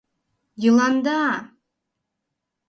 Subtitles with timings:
[0.63, 1.21] —Йыланда!